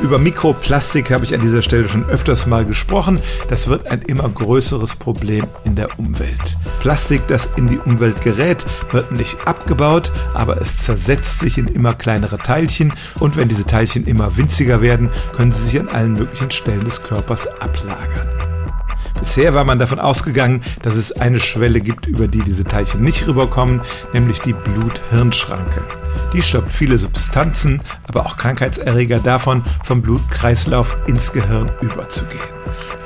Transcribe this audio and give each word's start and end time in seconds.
Über 0.00 0.18
Mikroplastik 0.18 1.10
habe 1.10 1.24
ich 1.24 1.34
an 1.34 1.40
dieser 1.40 1.60
Stelle 1.60 1.88
schon 1.88 2.08
öfters 2.08 2.46
mal 2.46 2.64
gesprochen. 2.64 3.20
Das 3.48 3.66
wird 3.66 3.88
ein 3.88 4.02
immer 4.02 4.28
größeres 4.28 4.94
Problem 4.94 5.48
in 5.64 5.74
der 5.74 5.98
Umwelt. 5.98 6.56
Plastik, 6.78 7.26
das 7.26 7.50
in 7.56 7.68
die 7.68 7.78
Umwelt 7.78 8.22
gerät, 8.22 8.64
wird 8.92 9.10
nicht 9.10 9.36
abgebaut, 9.46 10.12
aber 10.34 10.60
es 10.60 10.78
zersetzt 10.78 11.40
sich 11.40 11.58
in 11.58 11.66
immer 11.66 11.94
kleinere 11.94 12.38
Teilchen 12.38 12.92
und 13.18 13.36
wenn 13.36 13.48
diese 13.48 13.66
Teilchen 13.66 14.06
immer 14.06 14.36
winziger 14.36 14.80
werden, 14.80 15.10
können 15.34 15.50
sie 15.50 15.64
sich 15.64 15.80
an 15.80 15.88
allen 15.88 16.12
möglichen 16.12 16.52
Stellen 16.52 16.84
des 16.84 17.02
Körpers 17.02 17.48
ablagern. 17.60 18.28
Bisher 19.18 19.52
war 19.52 19.64
man 19.64 19.80
davon 19.80 19.98
ausgegangen, 19.98 20.62
dass 20.82 20.94
es 20.94 21.10
eine 21.10 21.40
Schwelle 21.40 21.80
gibt, 21.80 22.06
über 22.06 22.28
die 22.28 22.42
diese 22.42 22.64
Teilchen 22.64 23.02
nicht 23.02 23.26
rüberkommen, 23.26 23.80
nämlich 24.12 24.40
die 24.40 24.52
Blut-Hirn-Schranke. 24.52 25.97
Die 26.32 26.42
stoppt 26.42 26.72
viele 26.72 26.98
Substanzen, 26.98 27.82
aber 28.06 28.26
auch 28.26 28.36
Krankheitserreger 28.36 29.20
davon, 29.20 29.62
vom 29.84 30.02
Blutkreislauf 30.02 30.96
ins 31.06 31.32
Gehirn 31.32 31.70
überzugehen. 31.80 32.40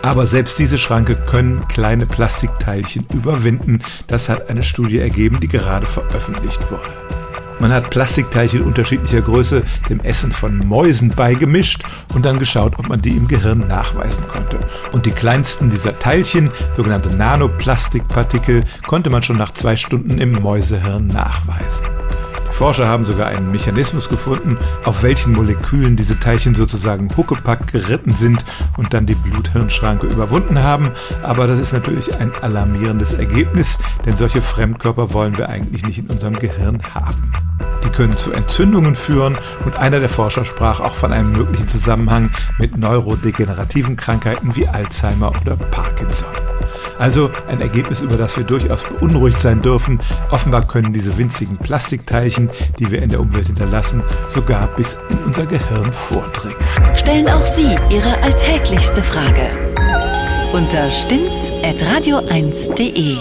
Aber 0.02 0.26
selbst 0.26 0.58
diese 0.58 0.78
Schranke 0.78 1.14
können 1.14 1.66
kleine 1.68 2.06
Plastikteilchen 2.06 3.06
überwinden. 3.12 3.82
Das 4.08 4.28
hat 4.28 4.50
eine 4.50 4.64
Studie 4.64 4.98
ergeben, 4.98 5.38
die 5.38 5.48
gerade 5.48 5.86
veröffentlicht 5.86 6.70
wurde. 6.70 6.90
Man 7.60 7.72
hat 7.72 7.90
Plastikteilchen 7.90 8.62
unterschiedlicher 8.62 9.20
Größe 9.20 9.62
dem 9.88 10.00
Essen 10.00 10.32
von 10.32 10.58
Mäusen 10.58 11.10
beigemischt 11.10 11.84
und 12.12 12.24
dann 12.24 12.40
geschaut, 12.40 12.76
ob 12.80 12.88
man 12.88 13.00
die 13.00 13.16
im 13.16 13.28
Gehirn 13.28 13.68
nachweisen 13.68 14.26
konnte. 14.26 14.58
Und 14.90 15.06
die 15.06 15.12
kleinsten 15.12 15.70
dieser 15.70 15.96
Teilchen, 15.96 16.50
sogenannte 16.74 17.14
Nanoplastikpartikel, 17.14 18.64
konnte 18.84 19.10
man 19.10 19.22
schon 19.22 19.36
nach 19.36 19.52
zwei 19.52 19.76
Stunden 19.76 20.18
im 20.18 20.32
Mäusehirn 20.32 21.06
nachweisen. 21.06 21.86
Forscher 22.52 22.86
haben 22.86 23.04
sogar 23.04 23.28
einen 23.28 23.50
Mechanismus 23.50 24.08
gefunden, 24.08 24.58
auf 24.84 25.02
welchen 25.02 25.32
Molekülen 25.32 25.96
diese 25.96 26.20
Teilchen 26.20 26.54
sozusagen 26.54 27.10
huckepack 27.16 27.72
geritten 27.72 28.14
sind 28.14 28.44
und 28.76 28.94
dann 28.94 29.06
die 29.06 29.14
Bluthirnschranke 29.14 30.06
überwunden 30.06 30.62
haben. 30.62 30.92
Aber 31.22 31.46
das 31.46 31.58
ist 31.58 31.72
natürlich 31.72 32.14
ein 32.14 32.32
alarmierendes 32.40 33.14
Ergebnis, 33.14 33.78
denn 34.04 34.16
solche 34.16 34.42
Fremdkörper 34.42 35.12
wollen 35.12 35.38
wir 35.38 35.48
eigentlich 35.48 35.84
nicht 35.84 35.98
in 35.98 36.06
unserem 36.08 36.38
Gehirn 36.38 36.80
haben. 36.94 37.32
Die 37.84 37.90
können 37.90 38.16
zu 38.16 38.32
Entzündungen 38.32 38.94
führen 38.94 39.36
und 39.64 39.76
einer 39.76 39.98
der 39.98 40.08
Forscher 40.08 40.44
sprach 40.44 40.80
auch 40.80 40.94
von 40.94 41.12
einem 41.12 41.32
möglichen 41.32 41.68
Zusammenhang 41.68 42.30
mit 42.58 42.76
neurodegenerativen 42.76 43.96
Krankheiten 43.96 44.54
wie 44.54 44.68
Alzheimer 44.68 45.32
oder 45.40 45.56
Parkinson. 45.56 46.51
Also 47.02 47.30
ein 47.48 47.60
Ergebnis, 47.60 48.00
über 48.00 48.16
das 48.16 48.36
wir 48.36 48.44
durchaus 48.44 48.84
beunruhigt 48.84 49.40
sein 49.40 49.60
dürfen. 49.60 50.00
Offenbar 50.30 50.68
können 50.68 50.92
diese 50.92 51.18
winzigen 51.18 51.56
Plastikteilchen, 51.56 52.48
die 52.78 52.92
wir 52.92 53.02
in 53.02 53.10
der 53.10 53.18
Umwelt 53.18 53.48
hinterlassen, 53.48 54.04
sogar 54.28 54.68
bis 54.76 54.96
in 55.10 55.18
unser 55.24 55.46
Gehirn 55.46 55.92
vordringen. 55.92 56.54
Stellen 56.94 57.28
auch 57.28 57.42
Sie 57.42 57.76
Ihre 57.90 58.22
alltäglichste 58.22 59.02
Frage 59.02 59.50
unter 60.52 60.88
stimmtz.radio1.de. 60.92 63.16